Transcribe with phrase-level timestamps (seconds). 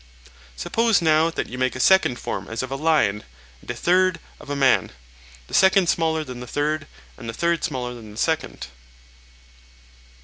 [0.55, 3.23] Suppose now that you make a second form as of a lion,
[3.61, 4.91] and a third of a man,
[5.45, 6.85] the second smaller than the first,
[7.17, 8.65] and the third smaller than the second.